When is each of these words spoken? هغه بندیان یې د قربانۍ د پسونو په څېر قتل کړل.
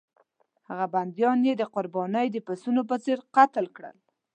هغه 0.69 0.85
بندیان 0.93 1.39
یې 1.47 1.53
د 1.57 1.63
قربانۍ 1.75 2.27
د 2.31 2.37
پسونو 2.47 2.81
په 2.89 2.95
څېر 3.03 3.19
قتل 3.35 3.65
کړل. 3.75 3.97